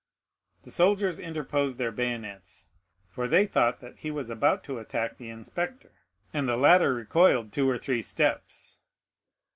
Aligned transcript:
The 0.63 0.71
soldiers 0.71 1.19
interposed 1.19 1.77
their 1.77 1.91
bayonets, 1.91 2.65
for 3.11 3.27
they 3.27 3.45
thought 3.45 3.81
that 3.81 3.99
he 3.99 4.09
was 4.09 4.31
about 4.31 4.63
to 4.63 4.79
attack 4.79 5.19
the 5.19 5.29
inspector, 5.29 5.91
and 6.33 6.49
the 6.49 6.57
latter 6.57 6.95
recoiled 6.95 7.53
two 7.53 7.69
or 7.69 7.77
three 7.77 8.01
steps. 8.01 8.79